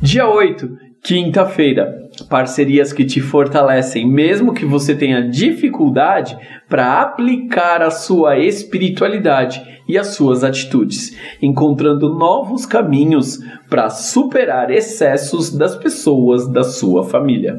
[0.00, 6.36] Dia 8, Quinta-feira, parcerias que te fortalecem, mesmo que você tenha dificuldade
[6.68, 13.38] para aplicar a sua espiritualidade e as suas atitudes, encontrando novos caminhos
[13.70, 17.58] para superar excessos das pessoas da sua família.